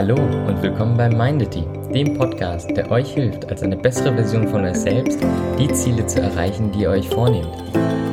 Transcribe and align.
Hallo 0.00 0.14
und 0.14 0.62
willkommen 0.62 0.96
bei 0.96 1.10
Mindity, 1.10 1.62
dem 1.92 2.16
Podcast, 2.16 2.74
der 2.74 2.90
euch 2.90 3.12
hilft, 3.12 3.46
als 3.50 3.62
eine 3.62 3.76
bessere 3.76 4.14
Version 4.14 4.48
von 4.48 4.64
euch 4.64 4.76
selbst 4.76 5.20
die 5.58 5.70
Ziele 5.74 6.06
zu 6.06 6.22
erreichen, 6.22 6.72
die 6.72 6.84
ihr 6.84 6.88
euch 6.88 7.06
vornehmt. 7.06 7.54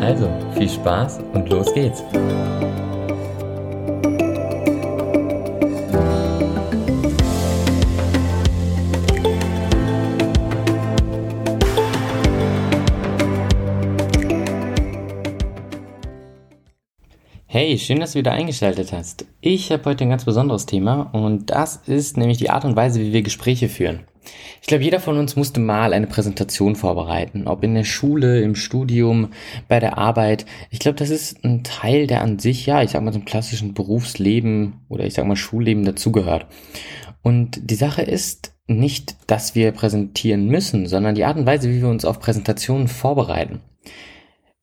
Also 0.02 0.30
viel 0.58 0.68
Spaß 0.68 1.22
und 1.32 1.48
los 1.48 1.74
geht's! 1.74 2.04
Hey, 17.60 17.80
schön, 17.80 18.00
dass 18.00 18.12
du 18.12 18.20
wieder 18.20 18.34
eingeschaltet 18.34 18.94
hast. 18.94 19.26
Ich 19.42 19.72
habe 19.72 19.86
heute 19.86 20.04
ein 20.04 20.12
ganz 20.12 20.26
besonderes 20.26 20.68
Thema 20.68 21.10
und 21.12 21.50
das 21.50 21.78
ist 21.88 22.16
nämlich 22.16 22.38
die 22.38 22.52
Art 22.52 22.66
und 22.66 22.76
Weise, 22.76 23.00
wie 23.00 23.14
wir 23.14 23.24
Gespräche 23.24 23.68
führen. 23.68 24.02
Ich 24.62 24.68
glaube, 24.68 24.84
jeder 24.84 25.00
von 25.00 25.18
uns 25.18 25.36
musste 25.36 25.60
mal 25.60 25.92
eine 25.92 26.06
Präsentation 26.06 26.76
vorbereiten, 26.76 27.48
ob 27.48 27.64
in 27.64 27.74
der 27.74 27.84
Schule, 27.84 28.42
im 28.42 28.54
Studium, 28.54 29.32
bei 29.68 29.80
der 29.80 29.98
Arbeit. 29.98 30.46
Ich 30.70 30.78
glaube, 30.78 31.00
das 31.00 31.10
ist 31.10 31.44
ein 31.44 31.64
Teil, 31.64 32.06
der 32.06 32.22
an 32.22 32.38
sich, 32.38 32.68
ja, 32.68 32.84
ich 32.84 32.92
sag 32.92 33.02
mal, 33.02 33.12
zum 33.12 33.26
klassischen 33.26 33.74
Berufsleben 33.74 34.86
oder 34.88 35.06
ich 35.08 35.16
sag 35.16 35.26
mal 35.26 35.36
Schulleben 35.36 35.84
dazugehört. 35.84 36.46
Und 37.24 37.72
die 37.72 37.74
Sache 37.74 38.04
ist 38.04 38.54
nicht, 38.68 39.16
dass 39.26 39.56
wir 39.56 39.72
präsentieren 39.72 40.46
müssen, 40.46 40.86
sondern 40.86 41.16
die 41.16 41.26
Art 41.26 41.38
und 41.38 41.48
Weise, 41.48 41.72
wie 41.72 41.82
wir 41.82 41.90
uns 41.90 42.06
auf 42.06 42.20
Präsentationen 42.20 42.88
vorbereiten. 42.88 43.62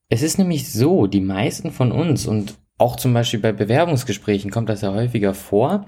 Es 0.08 0.22
ist 0.22 0.38
nämlich 0.38 0.70
so, 0.70 1.08
die 1.08 1.22
meisten 1.22 1.72
von 1.72 1.90
uns 1.90 2.28
und 2.28 2.54
auch 2.84 2.96
zum 2.96 3.14
Beispiel 3.14 3.40
bei 3.40 3.52
Bewerbungsgesprächen 3.52 4.50
kommt 4.50 4.68
das 4.68 4.82
ja 4.82 4.92
häufiger 4.92 5.32
vor, 5.32 5.86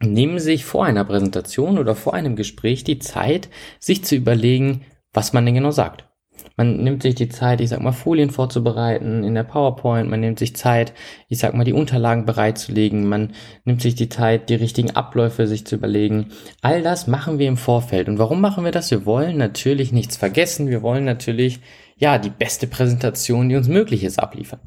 nehmen 0.00 0.38
sich 0.38 0.64
vor 0.64 0.86
einer 0.86 1.04
Präsentation 1.04 1.78
oder 1.78 1.94
vor 1.94 2.14
einem 2.14 2.36
Gespräch 2.36 2.84
die 2.84 2.98
Zeit, 2.98 3.50
sich 3.78 4.02
zu 4.02 4.16
überlegen, 4.16 4.80
was 5.12 5.34
man 5.34 5.44
denn 5.44 5.56
genau 5.56 5.72
sagt. 5.72 6.08
Man 6.56 6.82
nimmt 6.82 7.02
sich 7.02 7.14
die 7.14 7.28
Zeit, 7.28 7.60
ich 7.60 7.68
sag 7.68 7.82
mal, 7.82 7.92
Folien 7.92 8.30
vorzubereiten 8.30 9.24
in 9.24 9.34
der 9.34 9.42
PowerPoint, 9.42 10.08
man 10.08 10.20
nimmt 10.20 10.38
sich 10.38 10.56
Zeit, 10.56 10.94
ich 11.28 11.38
sag 11.38 11.52
mal, 11.52 11.64
die 11.64 11.74
Unterlagen 11.74 12.24
bereitzulegen, 12.24 13.06
man 13.06 13.34
nimmt 13.66 13.82
sich 13.82 13.94
die 13.94 14.08
Zeit, 14.08 14.48
die 14.48 14.54
richtigen 14.54 14.92
Abläufe 14.92 15.46
sich 15.46 15.66
zu 15.66 15.74
überlegen. 15.74 16.28
All 16.62 16.82
das 16.82 17.06
machen 17.06 17.38
wir 17.38 17.46
im 17.46 17.58
Vorfeld. 17.58 18.08
Und 18.08 18.18
warum 18.18 18.40
machen 18.40 18.64
wir 18.64 18.72
das? 18.72 18.90
Wir 18.90 19.04
wollen 19.04 19.36
natürlich 19.36 19.92
nichts 19.92 20.16
vergessen, 20.16 20.70
wir 20.70 20.80
wollen 20.80 21.04
natürlich, 21.04 21.60
ja, 21.98 22.16
die 22.16 22.30
beste 22.30 22.66
Präsentation, 22.66 23.50
die 23.50 23.56
uns 23.56 23.68
möglich 23.68 24.02
ist, 24.02 24.18
abliefern. 24.18 24.60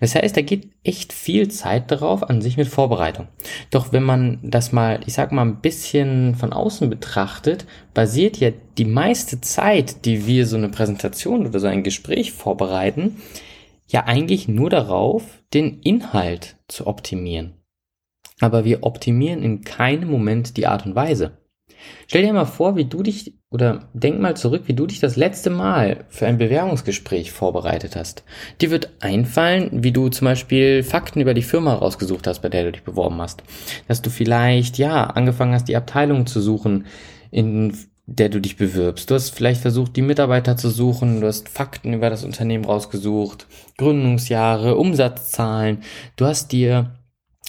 Das 0.00 0.14
heißt, 0.14 0.36
da 0.36 0.42
geht 0.42 0.70
echt 0.84 1.12
viel 1.12 1.48
Zeit 1.48 1.90
darauf 1.90 2.28
an 2.28 2.42
sich 2.42 2.56
mit 2.56 2.68
Vorbereitung. 2.68 3.28
Doch 3.70 3.92
wenn 3.92 4.02
man 4.02 4.38
das 4.42 4.72
mal, 4.72 5.00
ich 5.06 5.14
sag 5.14 5.32
mal, 5.32 5.42
ein 5.42 5.60
bisschen 5.60 6.34
von 6.34 6.52
außen 6.52 6.90
betrachtet, 6.90 7.66
basiert 7.94 8.38
ja 8.38 8.50
die 8.78 8.84
meiste 8.84 9.40
Zeit, 9.40 10.04
die 10.04 10.26
wir 10.26 10.46
so 10.46 10.56
eine 10.56 10.68
Präsentation 10.68 11.46
oder 11.46 11.60
so 11.60 11.66
ein 11.66 11.82
Gespräch 11.82 12.32
vorbereiten, 12.32 13.16
ja 13.86 14.04
eigentlich 14.04 14.48
nur 14.48 14.70
darauf, 14.70 15.42
den 15.52 15.80
Inhalt 15.80 16.56
zu 16.68 16.86
optimieren. 16.86 17.54
Aber 18.40 18.64
wir 18.64 18.82
optimieren 18.82 19.42
in 19.42 19.62
keinem 19.62 20.10
Moment 20.10 20.56
die 20.56 20.66
Art 20.66 20.86
und 20.86 20.94
Weise. 20.94 21.38
Stell 22.06 22.22
dir 22.22 22.32
mal 22.32 22.44
vor, 22.44 22.76
wie 22.76 22.84
du 22.84 23.02
dich, 23.02 23.34
oder 23.52 23.88
denk 23.92 24.18
mal 24.18 24.36
zurück, 24.36 24.62
wie 24.66 24.72
du 24.72 24.86
dich 24.86 24.98
das 24.98 25.16
letzte 25.16 25.50
Mal 25.50 26.04
für 26.08 26.26
ein 26.26 26.38
Bewerbungsgespräch 26.38 27.32
vorbereitet 27.32 27.96
hast. 27.96 28.24
Dir 28.60 28.70
wird 28.70 28.90
einfallen, 29.00 29.84
wie 29.84 29.92
du 29.92 30.08
zum 30.08 30.24
Beispiel 30.24 30.82
Fakten 30.82 31.20
über 31.20 31.34
die 31.34 31.42
Firma 31.42 31.74
rausgesucht 31.74 32.26
hast, 32.26 32.40
bei 32.40 32.48
der 32.48 32.64
du 32.64 32.72
dich 32.72 32.82
beworben 32.82 33.20
hast. 33.20 33.42
Dass 33.88 34.00
du 34.00 34.08
vielleicht, 34.08 34.78
ja, 34.78 35.04
angefangen 35.04 35.52
hast, 35.52 35.68
die 35.68 35.76
Abteilung 35.76 36.26
zu 36.26 36.40
suchen, 36.40 36.86
in 37.30 37.76
der 38.06 38.30
du 38.30 38.40
dich 38.40 38.56
bewirbst. 38.56 39.10
Du 39.10 39.14
hast 39.14 39.30
vielleicht 39.30 39.60
versucht, 39.60 39.96
die 39.96 40.02
Mitarbeiter 40.02 40.56
zu 40.56 40.70
suchen, 40.70 41.20
du 41.20 41.26
hast 41.26 41.48
Fakten 41.48 41.92
über 41.92 42.10
das 42.10 42.24
Unternehmen 42.24 42.64
rausgesucht, 42.64 43.46
Gründungsjahre, 43.76 44.76
Umsatzzahlen. 44.76 45.78
Du 46.16 46.24
hast 46.24 46.52
dir 46.52 46.94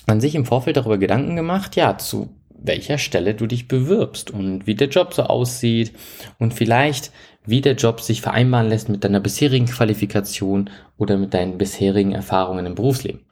an 0.05 0.21
sich 0.21 0.35
im 0.35 0.45
Vorfeld 0.45 0.77
darüber 0.77 0.97
Gedanken 0.97 1.35
gemacht, 1.35 1.75
ja, 1.75 1.97
zu 1.97 2.29
welcher 2.63 2.97
Stelle 2.97 3.35
du 3.35 3.45
dich 3.45 3.67
bewirbst 3.67 4.31
und 4.31 4.65
wie 4.65 4.75
der 4.75 4.89
Job 4.89 5.13
so 5.13 5.23
aussieht 5.23 5.93
und 6.39 6.53
vielleicht 6.53 7.11
wie 7.45 7.61
der 7.61 7.75
Job 7.75 7.99
sich 8.01 8.21
vereinbaren 8.21 8.69
lässt 8.69 8.89
mit 8.89 9.03
deiner 9.03 9.19
bisherigen 9.19 9.65
Qualifikation 9.65 10.69
oder 10.97 11.17
mit 11.17 11.33
deinen 11.33 11.57
bisherigen 11.57 12.13
Erfahrungen 12.13 12.65
im 12.65 12.75
Berufsleben. 12.75 13.25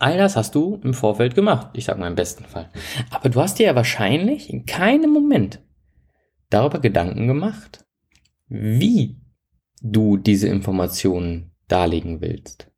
All 0.00 0.18
das 0.18 0.36
hast 0.36 0.54
du 0.54 0.80
im 0.82 0.94
Vorfeld 0.94 1.34
gemacht, 1.34 1.68
ich 1.72 1.84
sag 1.84 1.98
mal 1.98 2.08
im 2.08 2.14
besten 2.14 2.44
Fall. 2.44 2.68
Aber 3.10 3.28
du 3.28 3.40
hast 3.40 3.58
dir 3.58 3.66
ja 3.66 3.74
wahrscheinlich 3.74 4.52
in 4.52 4.66
keinem 4.66 5.10
Moment 5.10 5.60
darüber 6.50 6.80
Gedanken 6.80 7.26
gemacht, 7.26 7.84
wie 8.48 9.16
du 9.82 10.16
diese 10.16 10.48
Informationen 10.48 11.52
darlegen 11.68 12.20
willst. 12.20 12.70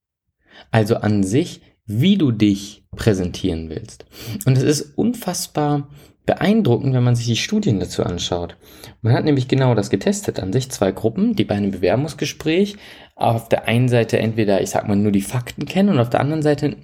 Also 0.71 0.97
an 0.97 1.23
sich 1.23 1.63
wie 1.91 2.17
du 2.17 2.31
dich 2.31 2.85
präsentieren 2.97 3.69
willst. 3.69 4.07
Und 4.47 4.57
es 4.57 4.63
ist 4.63 4.97
unfassbar 4.97 5.89
beeindruckend, 6.25 6.95
wenn 6.95 7.03
man 7.03 7.17
sich 7.17 7.27
die 7.27 7.37
Studien 7.37 7.81
dazu 7.81 8.05
anschaut. 8.05 8.57
Man 9.03 9.13
hat 9.13 9.25
nämlich 9.25 9.49
genau 9.49 9.75
das 9.75 9.91
getestet 9.91 10.39
an 10.39 10.53
sich. 10.53 10.71
Zwei 10.71 10.93
Gruppen, 10.93 11.35
die 11.35 11.45
bei 11.45 11.57
einem 11.57 11.73
Bewerbungsgespräch 11.73 12.77
auf 13.17 13.49
der 13.49 13.67
einen 13.67 13.89
Seite 13.89 14.19
entweder, 14.19 14.61
ich 14.61 14.71
sag 14.71 14.87
mal, 14.87 14.97
nur 14.97 15.11
die 15.11 15.23
Fakten 15.23 15.65
kennen 15.65 15.89
und 15.89 15.99
auf 15.99 16.11
der 16.11 16.21
anderen 16.21 16.43
Seite 16.43 16.77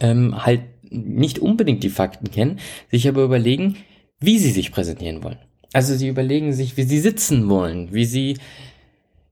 ähm, 0.00 0.44
halt 0.44 0.62
nicht 0.90 1.38
unbedingt 1.38 1.84
die 1.84 1.90
Fakten 1.90 2.30
kennen, 2.30 2.58
sich 2.90 3.06
aber 3.06 3.22
überlegen, 3.22 3.76
wie 4.18 4.38
sie 4.38 4.50
sich 4.50 4.72
präsentieren 4.72 5.22
wollen. 5.22 5.38
Also 5.72 5.94
sie 5.94 6.08
überlegen 6.08 6.52
sich, 6.52 6.76
wie 6.76 6.82
sie 6.82 6.98
sitzen 6.98 7.48
wollen, 7.48 7.94
wie 7.94 8.04
sie 8.04 8.38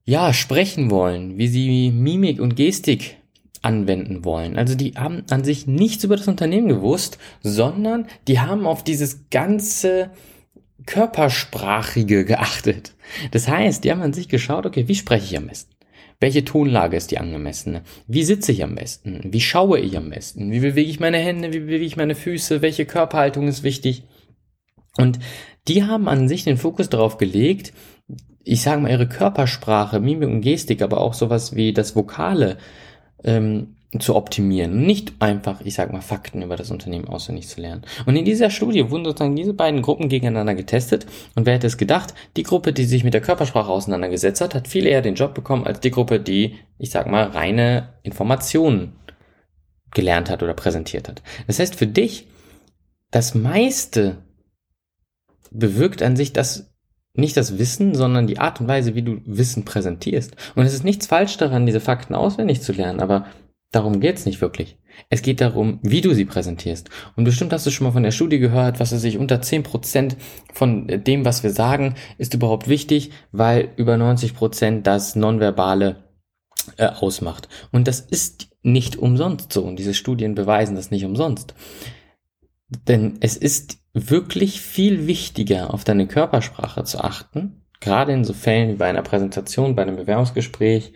ja 0.05 0.33
sprechen 0.33 0.91
wollen, 0.91 1.37
wie 1.37 1.49
sie 1.49 1.91
Mimik 1.91 2.41
und 2.41 2.55
Gestik 2.55 3.18
anwenden 3.63 4.25
wollen. 4.25 4.57
Also 4.57 4.75
die 4.75 4.95
haben 4.95 5.25
an 5.31 5.45
sich 5.45 5.67
nichts 5.67 6.05
über 6.05 6.17
das 6.17 6.29
Unternehmen 6.29 6.69
gewusst, 6.69 7.19
sondern 7.43 8.07
die 8.27 8.41
haben 8.41 8.67
auf 8.67 8.85
dieses 8.85 9.29
ganze 9.31 10.11
Körpersprachige 10.87 12.25
geachtet. 12.25 12.95
Das 13.31 13.49
heißt, 13.49 13.85
die 13.85 13.91
haben 13.91 14.03
an 14.03 14.13
sich 14.13 14.29
geschaut, 14.29 14.67
okay, 14.67 14.89
wie 14.89 14.95
spreche 14.95 15.25
ich 15.25 15.37
am 15.37 15.49
besten? 15.49 15.75
Welche 16.21 16.45
Tonlage 16.45 16.97
ist 16.97 17.11
die 17.13 17.19
angemessene? 17.19 17.83
Wie 18.09 18.25
sitze 18.25 18.51
ich 18.51 18.65
am 18.65 18.75
besten? 18.75 19.21
Wie 19.25 19.41
schaue 19.41 19.79
ich 19.79 19.97
am 19.97 20.11
besten? 20.11 20.51
Wie 20.51 20.61
bewege 20.61 20.91
ich 20.91 20.99
meine 20.99 21.19
Hände? 21.19 21.53
Wie 21.53 21.61
bewege 21.61 21.85
ich 21.85 21.97
meine 21.97 22.17
Füße? 22.17 22.61
Welche 22.61 22.87
Körperhaltung 22.87 23.47
ist 23.47 23.63
wichtig? 23.63 24.03
Und 24.97 25.21
die 25.69 25.85
haben 25.85 26.09
an 26.09 26.27
sich 26.27 26.43
den 26.43 26.57
Fokus 26.57 26.89
darauf 26.89 27.19
gelegt, 27.19 27.73
ich 28.43 28.63
sage 28.63 28.81
mal, 28.81 28.91
ihre 28.91 29.09
Körpersprache, 29.09 30.01
Mimik 30.01 30.29
und 30.29 30.41
Gestik, 30.41 30.81
aber 30.83 31.01
auch 31.01 31.15
sowas 31.15 31.55
wie 31.55 31.73
das 31.73 31.95
Vokale 31.95 32.57
ähm, 33.25 33.75
zu 33.99 34.15
optimieren. 34.17 34.85
Nicht 34.85 35.15
einfach, 35.19 35.63
ich 35.63 35.75
sag 35.75 35.93
mal, 35.93 36.03
Fakten 36.03 36.43
über 36.43 36.57
das 36.57 36.71
Unternehmen 36.71 37.09
auswendig 37.09 37.49
zu 37.49 37.61
lernen. 37.61 37.83
Und 38.05 38.17
in 38.17 38.25
dieser 38.27 38.51
Studie 38.51 38.91
wurden 38.91 39.07
sozusagen 39.07 39.35
diese 39.35 39.55
beiden 39.55 39.81
Gruppen 39.81 40.11
gegeneinander 40.11 40.55
getestet. 40.55 41.07
Und 41.35 41.47
wer 41.47 41.55
hätte 41.55 41.67
es 41.67 41.79
gedacht, 41.79 42.13
die 42.37 42.43
Gruppe, 42.43 42.75
die 42.75 42.85
sich 42.85 43.03
mit 43.03 43.15
der 43.15 43.23
Körpersprache 43.23 43.71
auseinandergesetzt 43.71 44.43
hat, 44.43 44.55
hat 44.55 44.69
viel 44.69 44.87
eher 44.87 45.01
den 45.01 45.15
Job 45.15 45.33
bekommen 45.33 45.67
als 45.67 45.81
die 45.81 45.91
Gruppe, 45.91 46.21
die, 46.21 46.57
ich 46.79 46.91
sag 46.91 47.07
mal, 47.07 47.29
reine 47.29 47.95
Informationen 48.03 48.93
gelernt 49.95 50.29
hat 50.29 50.43
oder 50.43 50.53
präsentiert 50.53 51.09
hat. 51.09 51.23
Das 51.47 51.59
heißt, 51.59 51.75
für 51.75 51.87
dich, 51.87 52.27
das 53.11 53.35
meiste 53.35 54.19
bewirkt 55.51 56.03
an 56.03 56.15
sich, 56.15 56.35
dass 56.35 56.68
nicht 57.19 57.37
das 57.37 57.59
Wissen, 57.59 57.95
sondern 57.95 58.27
die 58.27 58.39
Art 58.39 58.61
und 58.61 58.69
Weise, 58.69 58.95
wie 58.95 59.03
du 59.03 59.21
Wissen 59.25 59.65
präsentierst. 59.65 60.37
Und 60.55 60.65
es 60.65 60.75
ist 60.75 60.85
nichts 60.85 61.07
falsch 61.07 61.37
daran, 61.37 61.67
diese 61.67 61.81
Fakten 61.81 62.15
auswendig 62.15 62.63
zu 62.63 62.73
lernen, 62.73 63.01
aber 63.01 63.27
darum 63.73 64.01
geht's 64.01 64.27
nicht 64.27 64.41
wirklich. 64.41 64.79
Es 65.11 65.23
geht 65.23 65.41
darum, 65.41 65.79
wie 65.83 66.01
du 66.01 66.15
sie 66.15 66.25
präsentierst. 66.25 66.91
Und 67.17 67.25
bestimmt 67.25 67.53
hast 67.53 67.67
du 67.67 67.71
schon 67.71 67.87
mal 67.87 67.93
von 67.93 68.03
der 68.03 68.11
Studie 68.11 68.39
gehört, 68.39 68.81
was 68.81 68.93
er 68.93 68.99
sich 68.99 69.19
unter 69.19 69.37
10% 69.37 70.17
von 70.53 70.87
dem, 70.89 71.25
was 71.25 71.43
wir 71.43 71.51
sagen, 71.51 71.95
ist 72.19 72.35
überhaupt 72.35 72.69
wichtig, 72.69 73.11
weil 73.31 73.71
über 73.77 73.95
90% 73.95 74.83
das 74.83 75.15
Nonverbale 75.15 76.05
äh, 76.77 76.87
ausmacht. 76.87 77.49
Und 77.71 77.87
das 77.89 78.01
ist 78.01 78.49
nicht 78.63 78.97
umsonst 78.97 79.53
so. 79.53 79.63
Und 79.63 79.79
diese 79.79 79.95
Studien 79.95 80.35
beweisen 80.35 80.77
das 80.77 80.91
nicht 80.91 81.05
umsonst. 81.05 81.55
Denn 82.87 83.17
es 83.21 83.37
ist 83.37 83.79
wirklich 83.99 84.61
viel 84.61 85.07
wichtiger, 85.07 85.73
auf 85.73 85.85
deine 85.85 86.07
Körpersprache 86.07 86.85
zu 86.85 87.01
achten, 87.01 87.63
gerade 87.81 88.13
in 88.13 88.25
so 88.25 88.33
Fällen 88.33 88.71
wie 88.71 88.77
bei 88.77 88.87
einer 88.87 89.03
Präsentation, 89.03 89.75
bei 89.75 89.83
einem 89.83 89.97
Bewerbungsgespräch, 89.97 90.93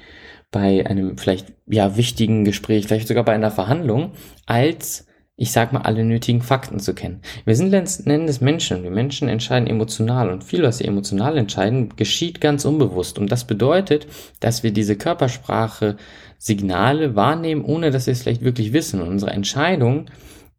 bei 0.51 0.87
einem 0.87 1.17
vielleicht 1.17 1.55
ja 1.67 1.97
wichtigen 1.97 2.45
Gespräch, 2.45 2.87
vielleicht 2.87 3.09
sogar 3.09 3.25
bei 3.25 3.33
einer 3.33 3.51
Verhandlung, 3.51 4.13
als 4.47 5.07
ich 5.35 5.51
sag 5.51 5.73
mal, 5.73 5.81
alle 5.81 6.05
nötigen 6.05 6.43
Fakten 6.43 6.79
zu 6.79 6.95
kennen. 6.95 7.23
Wir 7.45 7.57
sind 7.57 7.71
letzten 7.71 8.11
Endes 8.11 8.41
Menschen. 8.41 8.83
Wir 8.83 8.91
Menschen 8.91 9.29
entscheiden 9.29 9.67
emotional 9.67 10.31
und 10.31 10.45
viel, 10.45 10.63
was 10.63 10.79
sie 10.79 10.85
emotional 10.85 11.39
entscheiden, 11.39 11.97
geschieht 11.97 12.41
ganz 12.41 12.65
unbewusst. 12.65 13.19
Und 13.19 13.33
das 13.33 13.47
bedeutet, 13.47 14.07
dass 14.41 14.63
wir 14.63 14.73
diese 14.73 14.95
Körpersprache 14.95 15.97
Signale 16.39 17.17
wahrnehmen, 17.17 17.65
ohne 17.65 17.91
dass 17.91 18.07
wir 18.07 18.13
es 18.13 18.23
vielleicht 18.23 18.43
wirklich 18.43 18.73
wissen. 18.73 19.01
Und 19.01 19.09
unsere 19.09 19.33
Entscheidung 19.33 20.07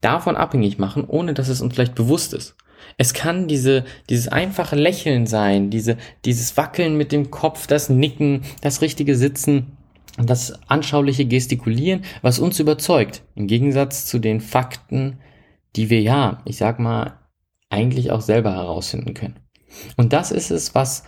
davon 0.04 0.36
abhängig 0.36 0.78
machen, 0.80 1.06
ohne 1.06 1.34
dass 1.34 1.48
es 1.48 1.62
uns 1.62 1.74
vielleicht 1.74 1.96
bewusst 1.96 2.34
ist. 2.34 2.56
Es 2.98 3.14
kann 3.14 3.48
diese, 3.48 3.86
dieses 4.10 4.28
einfache 4.28 4.76
Lächeln 4.76 5.26
sein, 5.26 5.70
diese, 5.70 5.98
dieses 6.26 6.58
Wackeln 6.58 6.98
mit 6.98 7.12
dem 7.12 7.32
Kopf, 7.32 7.68
das 7.68 7.90
Nicken, 7.90 8.42
das 8.62 8.82
richtige 8.82 9.16
Sitzen, 9.16 9.78
das 10.18 10.54
anschauliche 10.68 11.26
Gestikulieren, 11.26 12.04
was 12.22 12.40
uns 12.40 12.60
überzeugt, 12.60 13.24
im 13.36 13.48
Gegensatz 13.48 14.06
zu 14.06 14.20
den 14.20 14.42
Fakten, 14.42 15.20
die 15.76 15.90
wir 15.90 16.02
ja, 16.02 16.42
ich 16.46 16.58
sag 16.58 16.80
mal, 16.80 17.20
eigentlich 17.70 18.12
auch 18.12 18.22
selber 18.22 18.52
herausfinden 18.54 19.16
können. 19.16 19.40
Und 19.98 20.14
das 20.14 20.32
ist 20.32 20.52
es, 20.52 20.76
was 20.76 21.04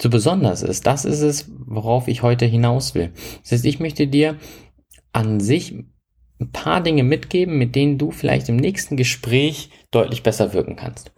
so 0.00 0.10
besonders 0.10 0.62
ist. 0.62 0.86
Das 0.86 1.04
ist 1.04 1.20
es, 1.20 1.50
worauf 1.66 2.08
ich 2.08 2.22
heute 2.22 2.46
hinaus 2.46 2.94
will. 2.94 3.12
Das 3.42 3.52
heißt, 3.52 3.64
ich 3.64 3.78
möchte 3.78 4.08
dir 4.08 4.36
an 5.12 5.38
sich 5.38 5.74
ein 6.40 6.52
paar 6.52 6.82
Dinge 6.82 7.02
mitgeben, 7.02 7.58
mit 7.58 7.74
denen 7.74 7.98
du 7.98 8.10
vielleicht 8.10 8.48
im 8.48 8.56
nächsten 8.56 8.96
Gespräch 8.96 9.70
deutlich 9.90 10.22
besser 10.22 10.52
wirken 10.52 10.76
kannst. 10.76 11.12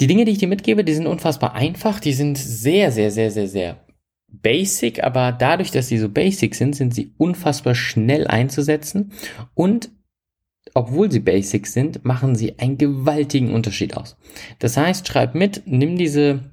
Die 0.00 0.06
Dinge, 0.06 0.24
die 0.24 0.32
ich 0.32 0.38
dir 0.38 0.48
mitgebe, 0.48 0.84
die 0.84 0.94
sind 0.94 1.06
unfassbar 1.06 1.54
einfach, 1.54 1.98
die 2.00 2.12
sind 2.12 2.38
sehr, 2.38 2.92
sehr, 2.92 3.10
sehr, 3.10 3.30
sehr, 3.30 3.48
sehr 3.48 3.84
basic, 4.28 5.02
aber 5.02 5.32
dadurch, 5.32 5.70
dass 5.70 5.88
sie 5.88 5.98
so 5.98 6.08
basic 6.08 6.54
sind, 6.54 6.76
sind 6.76 6.94
sie 6.94 7.14
unfassbar 7.16 7.74
schnell 7.74 8.26
einzusetzen 8.26 9.12
und 9.54 9.90
obwohl 10.74 11.10
sie 11.10 11.20
basic 11.20 11.66
sind, 11.66 12.04
machen 12.04 12.36
sie 12.36 12.58
einen 12.58 12.76
gewaltigen 12.78 13.52
Unterschied 13.52 13.96
aus. 13.96 14.16
Das 14.58 14.76
heißt, 14.76 15.08
schreib 15.08 15.34
mit, 15.34 15.62
nimm 15.64 15.96
diese 15.96 16.50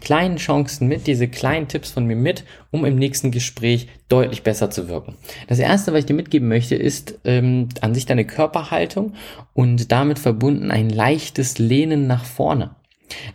kleinen 0.00 0.36
Chancen 0.36 0.88
mit, 0.88 1.06
diese 1.06 1.28
kleinen 1.28 1.68
Tipps 1.68 1.90
von 1.90 2.06
mir 2.06 2.16
mit, 2.16 2.44
um 2.70 2.84
im 2.84 2.96
nächsten 2.96 3.30
Gespräch 3.30 3.88
deutlich 4.08 4.42
besser 4.42 4.70
zu 4.70 4.88
wirken. 4.88 5.14
Das 5.48 5.58
erste, 5.58 5.92
was 5.92 6.00
ich 6.00 6.06
dir 6.06 6.14
mitgeben 6.14 6.48
möchte, 6.48 6.74
ist 6.74 7.18
ähm, 7.24 7.68
an 7.80 7.94
sich 7.94 8.06
deine 8.06 8.24
Körperhaltung 8.24 9.14
und 9.54 9.92
damit 9.92 10.18
verbunden 10.18 10.70
ein 10.70 10.90
leichtes 10.90 11.58
Lehnen 11.58 12.06
nach 12.06 12.24
vorne. 12.24 12.70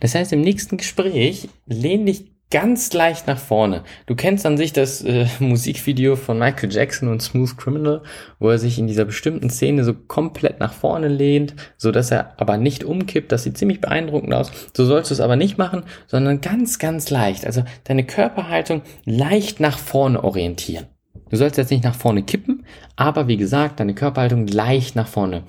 Das 0.00 0.14
heißt, 0.14 0.32
im 0.32 0.40
nächsten 0.40 0.76
Gespräch 0.76 1.48
lehn 1.66 2.06
dich 2.06 2.33
ganz 2.54 2.92
leicht 2.92 3.26
nach 3.26 3.40
vorne. 3.40 3.82
Du 4.06 4.14
kennst 4.14 4.46
an 4.46 4.56
sich 4.56 4.72
das 4.72 5.02
äh, 5.02 5.26
Musikvideo 5.40 6.14
von 6.14 6.38
Michael 6.38 6.72
Jackson 6.72 7.08
und 7.08 7.20
Smooth 7.20 7.56
Criminal, 7.56 8.02
wo 8.38 8.48
er 8.48 8.58
sich 8.58 8.78
in 8.78 8.86
dieser 8.86 9.04
bestimmten 9.04 9.50
Szene 9.50 9.82
so 9.82 9.92
komplett 9.92 10.60
nach 10.60 10.72
vorne 10.72 11.08
lehnt, 11.08 11.56
so 11.76 11.90
dass 11.90 12.12
er 12.12 12.40
aber 12.40 12.56
nicht 12.56 12.84
umkippt. 12.84 13.32
Das 13.32 13.42
sieht 13.42 13.58
ziemlich 13.58 13.80
beeindruckend 13.80 14.32
aus. 14.32 14.52
So 14.72 14.84
sollst 14.84 15.10
du 15.10 15.14
es 15.14 15.20
aber 15.20 15.34
nicht 15.34 15.58
machen, 15.58 15.82
sondern 16.06 16.40
ganz, 16.40 16.78
ganz 16.78 17.10
leicht. 17.10 17.44
Also 17.44 17.64
deine 17.82 18.04
Körperhaltung 18.04 18.82
leicht 19.04 19.58
nach 19.58 19.76
vorne 19.76 20.22
orientieren. 20.22 20.86
Du 21.30 21.36
sollst 21.36 21.58
jetzt 21.58 21.72
nicht 21.72 21.82
nach 21.82 21.96
vorne 21.96 22.22
kippen, 22.22 22.66
aber 22.94 23.26
wie 23.26 23.36
gesagt, 23.36 23.80
deine 23.80 23.96
Körperhaltung 23.96 24.46
leicht 24.46 24.94
nach 24.94 25.08
vorne 25.08 25.42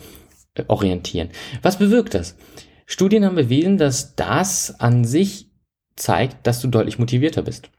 äh, 0.55 0.63
orientieren. 0.69 1.29
Was 1.61 1.77
bewirkt 1.77 2.15
das? 2.15 2.35
Studien 2.87 3.25
haben 3.25 3.35
bewiesen, 3.35 3.77
dass 3.77 4.15
das 4.15 4.79
an 4.79 5.05
sich 5.05 5.51
zeigt, 5.95 6.45
dass 6.47 6.61
du 6.61 6.67
deutlich 6.67 6.99
motivierter 6.99 7.41
bist. 7.41 7.69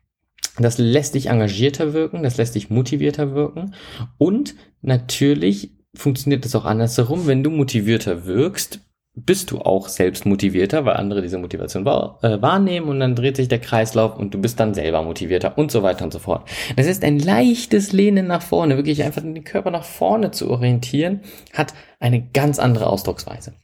Das 0.59 0.79
lässt 0.79 1.15
dich 1.15 1.27
engagierter 1.27 1.93
wirken, 1.93 2.23
das 2.23 2.37
lässt 2.39 2.55
dich 2.55 2.71
motivierter 2.71 3.35
wirken 3.35 3.75
und 4.17 4.55
natürlich 4.81 5.73
funktioniert 5.95 6.45
es 6.47 6.55
auch 6.55 6.65
andersherum. 6.65 7.27
Wenn 7.27 7.43
du 7.43 7.51
motivierter 7.51 8.25
wirkst, 8.25 8.81
bist 9.17 9.51
du 9.51 9.61
auch 9.61 9.89
selbst 9.89 10.27
motivierter, 10.27 10.85
weil 10.85 10.97
andere 10.97 11.23
diese 11.23 11.39
Motivation 11.39 11.85
äh, 11.85 12.43
wahrnehmen 12.43 12.89
und 12.89 13.01
dann 13.01 13.15
dreht 13.15 13.37
sich 13.37 13.49
der 13.49 13.61
Kreislauf 13.61 14.19
und 14.19 14.35
du 14.35 14.41
bist 14.41 14.61
dann 14.61 14.75
selber 14.75 15.03
motivierter 15.03 15.57
und 15.57 15.71
so 15.71 15.83
weiter 15.83 16.05
und 16.05 16.13
so 16.13 16.19
fort. 16.19 16.47
Das 16.77 16.87
ist 16.87 17.03
ein 17.03 17.19
leichtes 17.19 17.93
Lehnen 17.93 18.27
nach 18.27 18.43
vorne, 18.43 18.77
wirklich 18.77 19.03
einfach 19.03 19.23
den 19.23 19.43
Körper 19.43 19.71
nach 19.71 19.85
vorne 19.85 20.33
zu 20.33 20.51
orientieren, 20.51 21.21
hat 21.55 21.73
eine 21.99 22.29
ganz 22.29 22.59
andere 22.59 22.89
Ausdrucksweise. 22.89 23.55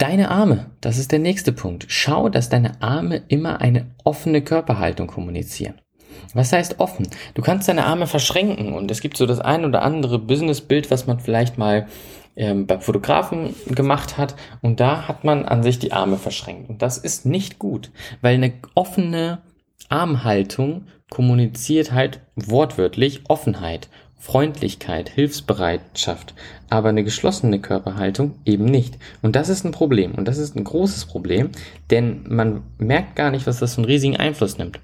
Deine 0.00 0.30
Arme, 0.30 0.70
das 0.80 0.96
ist 0.96 1.12
der 1.12 1.18
nächste 1.18 1.52
Punkt. 1.52 1.84
Schau, 1.88 2.30
dass 2.30 2.48
deine 2.48 2.80
Arme 2.80 3.20
immer 3.28 3.60
eine 3.60 3.84
offene 4.02 4.40
Körperhaltung 4.40 5.08
kommunizieren. 5.08 5.74
Was 6.32 6.54
heißt 6.54 6.80
offen? 6.80 7.06
Du 7.34 7.42
kannst 7.42 7.68
deine 7.68 7.84
Arme 7.84 8.06
verschränken 8.06 8.72
und 8.72 8.90
es 8.90 9.02
gibt 9.02 9.18
so 9.18 9.26
das 9.26 9.40
ein 9.40 9.66
oder 9.66 9.82
andere 9.82 10.18
Businessbild, 10.18 10.90
was 10.90 11.06
man 11.06 11.20
vielleicht 11.20 11.58
mal 11.58 11.86
ähm, 12.34 12.66
beim 12.66 12.80
Fotografen 12.80 13.54
gemacht 13.68 14.16
hat 14.16 14.36
und 14.62 14.80
da 14.80 15.06
hat 15.06 15.24
man 15.24 15.44
an 15.44 15.62
sich 15.62 15.78
die 15.78 15.92
Arme 15.92 16.16
verschränkt 16.16 16.70
und 16.70 16.80
das 16.80 16.96
ist 16.96 17.26
nicht 17.26 17.58
gut, 17.58 17.90
weil 18.22 18.36
eine 18.36 18.54
offene 18.74 19.42
Armhaltung 19.90 20.86
kommuniziert 21.10 21.92
halt 21.92 22.20
wortwörtlich 22.36 23.24
Offenheit 23.28 23.90
Freundlichkeit, 24.20 25.08
Hilfsbereitschaft, 25.08 26.34
aber 26.68 26.90
eine 26.90 27.02
geschlossene 27.02 27.58
Körperhaltung 27.58 28.34
eben 28.44 28.66
nicht. 28.66 28.98
Und 29.22 29.34
das 29.34 29.48
ist 29.48 29.64
ein 29.64 29.72
Problem. 29.72 30.14
Und 30.14 30.28
das 30.28 30.36
ist 30.36 30.54
ein 30.54 30.62
großes 30.62 31.06
Problem, 31.06 31.50
denn 31.90 32.24
man 32.28 32.62
merkt 32.78 33.16
gar 33.16 33.30
nicht, 33.30 33.46
was 33.46 33.58
das 33.58 33.74
für 33.74 33.78
einen 33.78 33.86
riesigen 33.86 34.18
Einfluss 34.18 34.58
nimmt. 34.58 34.78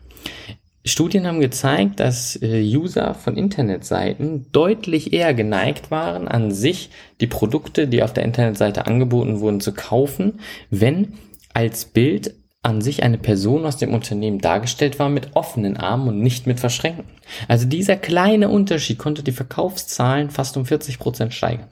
Studien 0.87 1.27
haben 1.27 1.41
gezeigt, 1.41 2.01
dass 2.01 2.41
äh, 2.41 2.63
User 2.63 3.15
von 3.15 3.37
Internetseiten 3.37 4.47
deutlich 4.53 5.13
eher 5.13 5.35
geneigt 5.35 5.91
waren, 5.91 6.29
an 6.29 6.53
sich 6.53 6.91
die 7.21 7.27
Produkte, 7.27 7.89
die 7.89 8.03
auf 8.03 8.15
der 8.15 8.25
Internetseite 8.25 8.87
angeboten 8.87 9.41
wurden, 9.41 9.61
zu 9.61 9.75
kaufen, 9.75 10.41
wenn 10.71 11.15
als 11.53 11.87
Bild 11.87 12.35
an 12.67 12.81
sich 12.81 13.05
eine 13.05 13.17
Person 13.17 13.65
aus 13.65 13.77
dem 13.77 13.95
Unternehmen 13.95 14.41
dargestellt 14.41 14.99
war 14.99 15.09
mit 15.09 15.37
offenen 15.37 15.77
Armen 15.77 16.09
und 16.09 16.21
nicht 16.21 16.47
mit 16.47 16.59
verschränkten. 16.59 17.07
Also 17.47 17.67
dieser 17.67 17.97
kleine 17.97 18.49
Unterschied 18.49 18.99
konnte 18.99 19.23
die 19.23 19.33
Verkaufszahlen 19.33 20.31
fast 20.31 20.57
um 20.57 20.67
40 20.67 20.99
Prozent 20.99 21.33
steigern. 21.33 21.69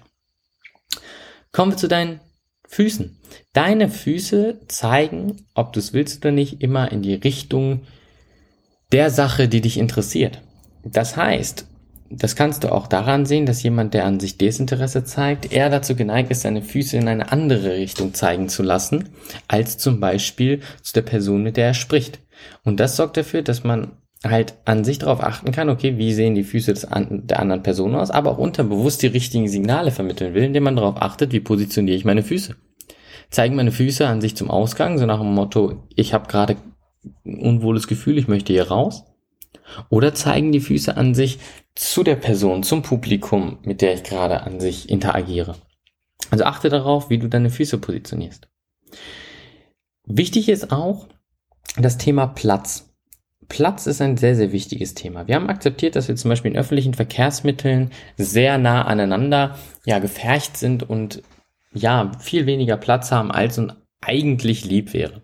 Kommen 1.51 1.73
wir 1.73 1.77
zu 1.77 1.89
deinen 1.89 2.21
Füßen. 2.69 3.19
Deine 3.53 3.89
Füße 3.89 4.61
zeigen, 4.69 5.45
ob 5.55 5.73
du 5.73 5.81
es 5.81 5.93
willst 5.93 6.25
oder 6.25 6.33
nicht, 6.33 6.63
immer 6.63 6.91
in 6.93 7.03
die 7.03 7.15
Richtung 7.15 7.83
der 8.93 9.11
Sache, 9.11 9.49
die 9.49 9.61
dich 9.61 9.79
interessiert. 9.79 10.43
Das 10.85 11.17
heißt, 11.17 11.67
das 12.19 12.37
kannst 12.37 12.65
du 12.65 12.73
auch 12.73 12.87
daran 12.87 13.27
sehen, 13.27 13.47
dass 13.47 13.63
jemand, 13.63 13.95
der 13.95 14.05
an 14.05 14.21
sich 14.21 14.39
Desinteresse 14.39 15.05
zeigt, 15.05 15.53
eher 15.53 15.71
dazu 15.71 15.97
geneigt 15.97 16.31
ist, 16.31 16.43
seine 16.43 16.63
Füße 16.63 16.97
in 16.97 17.09
eine 17.09 17.33
andere 17.33 17.73
Richtung 17.73 18.15
zeigen 18.15 18.49
zu 18.49 18.63
lassen, 18.63 19.11
als 19.49 19.79
zum 19.79 20.01
Beispiel 20.01 20.61
zu 20.83 20.93
der 20.93 21.03
Person, 21.03 21.43
mit 21.43 21.57
der 21.57 21.67
er 21.67 21.75
spricht. 21.75 22.21
Und 22.63 22.81
das 22.81 22.97
sorgt 22.97 23.17
dafür, 23.17 23.43
dass 23.43 23.65
man 23.65 23.93
halt 24.23 24.55
an 24.65 24.85
sich 24.85 24.99
darauf 24.99 25.23
achten 25.23 25.53
kann, 25.53 25.69
okay, 25.69 25.99
wie 25.99 26.15
sehen 26.15 26.35
die 26.35 26.45
Füße 26.45 26.73
des 26.73 26.87
der 26.91 27.41
anderen 27.41 27.63
Person 27.63 27.95
aus, 27.95 28.11
aber 28.11 28.33
auch 28.33 28.39
unterbewusst 28.39 29.03
die 29.03 29.09
richtigen 29.09 29.49
Signale 29.49 29.91
vermitteln 29.91 30.35
will, 30.35 30.45
indem 30.45 30.65
man 30.65 30.77
darauf 30.77 31.01
achtet, 31.01 31.33
wie 31.33 31.41
positioniere 31.41 31.97
ich 31.97 32.05
meine 32.05 32.23
Füße. 32.23 32.57
Zeigen 33.31 33.57
meine 33.57 33.73
Füße 33.73 34.07
an 34.07 34.21
sich 34.21 34.37
zum 34.37 34.51
Ausgang, 34.51 34.99
so 34.99 35.07
nach 35.07 35.21
dem 35.21 35.35
Motto, 35.35 35.85
ich 35.95 36.15
habe 36.15 36.29
gerade 36.29 36.57
ein 37.27 37.39
unwohles 37.39 37.87
Gefühl, 37.87 38.19
ich 38.19 38.29
möchte 38.29 38.53
hier 38.53 38.69
raus. 38.69 39.05
Oder 39.89 40.15
zeigen 40.15 40.53
die 40.53 40.61
Füße 40.61 40.97
an 40.97 41.15
sich 41.15 41.39
zu 41.75 42.03
der 42.03 42.17
Person, 42.17 42.63
zum 42.63 42.83
Publikum, 42.83 43.59
mit 43.65 43.83
der 43.83 43.95
ich 43.95 44.03
gerade 44.03 44.43
an 44.43 44.61
sich 44.61 44.89
interagiere. 44.89 45.57
Also 46.31 46.45
achte 46.45 46.69
darauf, 46.69 47.11
wie 47.11 47.19
du 47.19 47.29
deine 47.29 47.51
Füße 47.51 47.79
positionierst. 47.79 48.49
Wichtig 50.07 50.49
ist 50.49 50.73
auch 50.73 51.09
das 51.77 51.99
Thema 51.99 52.27
Platz. 52.27 52.95
Platz 53.49 53.87
ist 53.87 54.01
ein 54.01 54.17
sehr, 54.17 54.37
sehr 54.37 54.53
wichtiges 54.53 54.95
Thema. 54.95 55.29
Wir 55.29 55.35
haben 55.35 55.49
akzeptiert, 55.49 55.97
dass 55.97 56.09
wir 56.09 56.17
zum 56.17 56.31
Beispiel 56.31 56.53
in 56.53 56.59
öffentlichen 56.59 56.95
Verkehrsmitteln 56.95 57.91
sehr 58.17 58.59
nah 58.59 58.83
aneinander 58.83 59.59
ja, 59.85 59.99
gefercht 59.99 60.57
sind 60.57 60.83
und 60.89 61.23
ja, 61.73 62.13
viel 62.21 62.47
weniger 62.47 62.77
Platz 62.77 63.11
haben, 63.11 63.33
als 63.33 63.59
uns 63.59 63.75
eigentlich 64.07 64.65
lieb 64.65 64.93
wäre. 64.93 65.23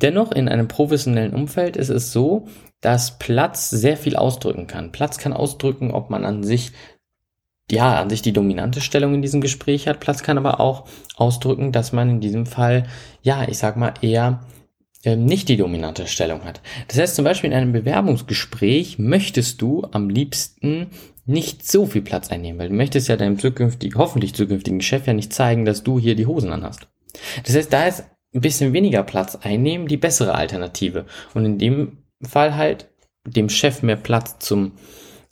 Dennoch 0.00 0.32
in 0.32 0.48
einem 0.48 0.68
professionellen 0.68 1.34
Umfeld 1.34 1.76
ist 1.76 1.90
es 1.90 2.12
so, 2.12 2.46
dass 2.80 3.18
Platz 3.18 3.70
sehr 3.70 3.96
viel 3.96 4.16
ausdrücken 4.16 4.66
kann. 4.66 4.92
Platz 4.92 5.18
kann 5.18 5.32
ausdrücken, 5.32 5.90
ob 5.92 6.10
man 6.10 6.24
an 6.24 6.42
sich 6.42 6.72
ja, 7.70 8.00
an 8.00 8.10
sich 8.10 8.20
die 8.20 8.34
dominante 8.34 8.80
Stellung 8.82 9.14
in 9.14 9.22
diesem 9.22 9.40
Gespräch 9.40 9.88
hat. 9.88 9.98
Platz 9.98 10.22
kann 10.22 10.36
aber 10.36 10.60
auch 10.60 10.84
ausdrücken, 11.16 11.72
dass 11.72 11.92
man 11.92 12.10
in 12.10 12.20
diesem 12.20 12.44
Fall, 12.44 12.86
ja, 13.22 13.48
ich 13.48 13.56
sag 13.56 13.76
mal, 13.78 13.94
eher 14.02 14.40
ähm, 15.04 15.24
nicht 15.24 15.48
die 15.48 15.56
dominante 15.56 16.06
Stellung 16.06 16.44
hat. 16.44 16.60
Das 16.88 16.98
heißt 16.98 17.16
zum 17.16 17.24
Beispiel 17.24 17.50
in 17.50 17.56
einem 17.56 17.72
Bewerbungsgespräch 17.72 18.98
möchtest 18.98 19.62
du 19.62 19.86
am 19.90 20.10
liebsten 20.10 20.88
nicht 21.24 21.66
so 21.66 21.86
viel 21.86 22.02
Platz 22.02 22.30
einnehmen, 22.30 22.58
weil 22.58 22.68
du 22.68 22.74
möchtest 22.74 23.08
ja 23.08 23.16
deinem 23.16 23.38
zukünftigen, 23.38 23.98
hoffentlich 23.98 24.34
zukünftigen 24.34 24.80
Chef 24.80 25.06
ja 25.06 25.12
nicht 25.12 25.32
zeigen, 25.32 25.64
dass 25.64 25.82
du 25.82 25.98
hier 25.98 26.14
die 26.14 26.26
Hosen 26.26 26.52
anhast. 26.52 26.88
Das 27.44 27.56
heißt, 27.56 27.72
da 27.72 27.86
ist 27.86 28.04
ein 28.34 28.40
bisschen 28.40 28.72
weniger 28.72 29.02
Platz 29.02 29.36
einnehmen 29.36 29.88
die 29.88 29.96
bessere 29.96 30.34
Alternative. 30.34 31.06
Und 31.34 31.44
in 31.44 31.58
dem 31.58 31.98
Fall 32.22 32.56
halt 32.56 32.88
dem 33.24 33.48
Chef 33.48 33.82
mehr 33.82 33.96
Platz 33.96 34.38
zum 34.38 34.72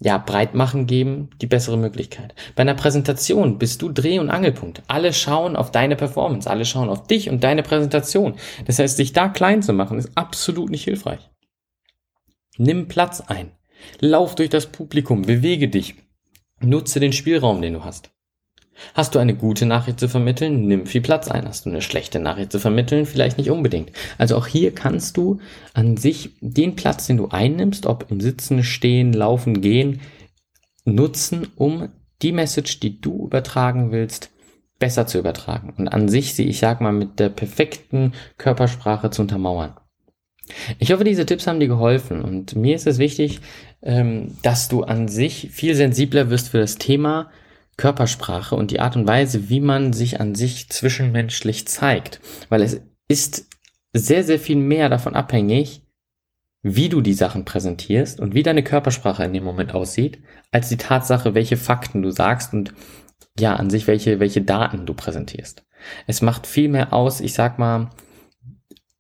ja, 0.03 0.17
breit 0.17 0.55
machen 0.55 0.87
geben, 0.87 1.29
die 1.43 1.47
bessere 1.47 1.77
Möglichkeit. 1.77 2.35
Bei 2.57 2.63
einer 2.63 2.75
Präsentation 2.75 3.59
bist 3.59 3.83
du 3.83 3.91
Dreh- 3.91 4.19
und 4.19 4.31
Angelpunkt. 4.31 4.83
Alle 4.89 5.13
schauen 5.13 5.57
auf 5.57 5.73
deine 5.73 5.95
Performance, 5.95 6.49
alle 6.49 6.65
schauen 6.65 6.89
auf 6.89 7.07
dich 7.07 7.29
und 7.29 7.45
deine 7.45 7.63
Präsentation. 7.63 8.37
Das 8.67 8.79
heißt, 8.79 8.97
sich 8.97 9.13
da 9.13 9.29
klein 9.29 9.63
zu 9.63 9.75
machen, 9.75 9.99
ist 9.99 10.11
absolut 10.15 10.71
nicht 10.71 10.85
hilfreich. 10.85 11.31
Nimm 12.57 12.89
Platz 12.89 13.21
ein. 13.21 13.53
Lauf 14.01 14.35
durch 14.35 14.49
das 14.49 14.67
Publikum, 14.67 15.23
bewege 15.23 15.69
dich. 15.69 15.97
Nutze 16.61 17.01
den 17.01 17.13
Spielraum, 17.13 17.61
den 17.61 17.75
du 17.75 17.85
hast. 17.85 18.11
Hast 18.95 19.15
du 19.15 19.19
eine 19.19 19.35
gute 19.35 19.67
Nachricht 19.67 20.01
zu 20.01 20.09
vermitteln, 20.09 20.67
nimm 20.67 20.87
viel 20.87 21.01
Platz 21.01 21.29
ein. 21.29 21.47
Hast 21.47 21.67
du 21.67 21.71
eine 21.71 21.83
schlechte 21.83 22.19
Nachricht 22.19 22.53
zu 22.53 22.59
vermitteln, 22.59 23.07
vielleicht 23.07 23.39
nicht 23.39 23.51
unbedingt. 23.51 23.93
Also 24.19 24.37
auch 24.37 24.47
hier 24.47 24.75
kannst 24.75 25.17
du 25.17 25.39
an 25.75 25.97
sich 25.97 26.31
den 26.41 26.77
Platz, 26.77 27.07
den 27.07 27.17
du 27.17 27.29
einnimmst, 27.29 27.87
ob 27.87 28.11
im 28.11 28.21
Sitzen, 28.21 28.63
Stehen, 28.63 29.13
Laufen, 29.13 29.61
Gehen, 29.61 30.01
nutzen, 30.85 31.49
um 31.57 31.89
die 32.23 32.33
Message, 32.33 32.81
die 32.81 33.01
du 33.01 33.27
übertragen 33.27 33.93
willst, 33.93 34.31
besser 34.79 35.07
zu 35.07 35.19
übertragen. 35.19 35.75
Und 35.77 35.89
an 35.89 36.09
sich 36.09 36.35
sie, 36.35 36.47
ich 36.47 36.59
sag 36.59 36.81
mal, 36.81 36.93
mit 36.93 37.21
der 37.21 37.29
perfekten 37.29 38.13
Körpersprache 38.39 39.11
zu 39.11 39.23
untermauern. 39.23 39.75
Ich 40.79 40.93
hoffe, 40.93 41.05
diese 41.05 41.27
Tipps 41.27 41.47
haben 41.47 41.61
dir 41.61 41.69
geholfen 41.69 42.23
und 42.23 42.57
mir 42.57 42.75
ist 42.75 42.87
es 42.87 42.99
wichtig, 42.99 43.41
ähm, 43.83 44.37
dass 44.43 44.69
du 44.69 44.83
an 44.83 45.07
sich 45.07 45.51
viel 45.53 45.75
sensibler 45.75 46.29
wirst 46.29 46.49
für 46.49 46.59
das 46.59 46.77
Thema 46.77 47.31
Körpersprache 47.81 48.55
und 48.55 48.71
die 48.71 48.81
Art 48.81 48.95
und 48.95 49.07
Weise, 49.07 49.49
wie 49.49 49.61
man 49.61 49.95
sich 49.95 50.21
an 50.21 50.35
sich 50.35 50.69
zwischenmenschlich 50.69 51.67
zeigt. 51.67 52.21
Weil 52.51 52.61
es 52.61 52.83
ist 53.09 53.47
sehr, 53.95 54.23
sehr 54.23 54.39
viel 54.39 54.57
mehr 54.57 54.91
davon 54.91 55.15
abhängig, 55.15 55.83
wie 56.63 56.91
du 56.91 57.01
die 57.01 57.15
Sachen 57.15 57.47
präsentierst 57.47 58.21
und 58.21 58.35
wie 58.35 58.43
deine 58.43 58.63
Körpersprache 58.63 59.25
in 59.25 59.33
dem 59.33 59.45
Moment 59.45 59.73
aussieht, 59.75 60.19
als 60.53 60.69
die 60.69 60.77
Tatsache, 60.77 61.35
welche 61.35 61.57
Fakten 61.57 62.03
du 62.03 62.11
sagst 62.11 62.53
und 62.53 62.75
ja, 63.39 63.57
an 63.57 63.71
sich 63.71 63.87
welche, 63.87 64.21
welche 64.21 64.43
Daten 64.43 64.85
du 64.85 64.93
präsentierst. 64.93 65.65
Es 66.07 66.21
macht 66.21 66.47
viel 66.47 66.69
mehr 66.69 66.93
aus, 66.93 67.23
ich 67.23 67.33
sag 67.33 67.59
mal, 67.59 67.89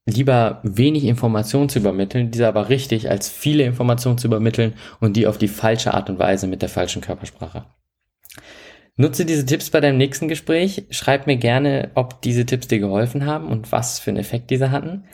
lieber 0.06 0.60
wenig 0.62 1.04
Informationen 1.04 1.68
zu 1.68 1.80
übermitteln, 1.80 2.30
diese 2.30 2.48
aber 2.48 2.70
richtig, 2.70 3.10
als 3.10 3.28
viele 3.28 3.64
Informationen 3.64 4.16
zu 4.16 4.26
übermitteln 4.26 4.72
und 5.00 5.18
die 5.18 5.26
auf 5.26 5.36
die 5.36 5.48
falsche 5.48 5.92
Art 5.92 6.08
und 6.08 6.18
Weise 6.18 6.46
mit 6.46 6.62
der 6.62 6.70
falschen 6.70 7.02
Körpersprache. 7.02 7.66
Nutze 9.00 9.24
diese 9.24 9.46
Tipps 9.46 9.70
bei 9.70 9.80
deinem 9.80 9.96
nächsten 9.96 10.28
Gespräch. 10.28 10.84
Schreib 10.90 11.26
mir 11.26 11.38
gerne, 11.38 11.90
ob 11.94 12.20
diese 12.20 12.44
Tipps 12.44 12.68
dir 12.68 12.80
geholfen 12.80 13.24
haben 13.24 13.48
und 13.48 13.72
was 13.72 13.98
für 13.98 14.10
einen 14.10 14.18
Effekt 14.18 14.50
diese 14.50 14.70
hatten. 14.72 15.04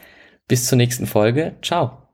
Bis 0.49 0.67
zur 0.67 0.77
nächsten 0.77 1.07
Folge. 1.07 1.55
Ciao. 1.63 2.06